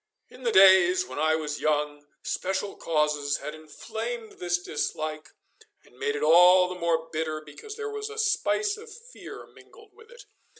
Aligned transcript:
In 0.29 0.41
the 0.41 0.51
days 0.51 1.05
when 1.05 1.19
I 1.19 1.35
was 1.35 1.59
young, 1.61 2.07
special 2.23 2.75
causes 2.75 3.37
had 3.37 3.53
inflamed 3.53 4.31
this 4.39 4.57
dislike 4.57 5.29
and 5.85 5.95
made 5.99 6.15
it 6.15 6.23
all 6.23 6.67
the 6.67 6.79
more 6.79 7.07
bitter 7.13 7.39
because 7.39 7.75
there 7.75 7.91
was 7.91 8.09
a 8.09 8.17
spice 8.17 8.77
of 8.77 8.89
fear 8.91 9.45
mingled 9.45 9.93
with 9.93 10.09
it. 10.09 10.23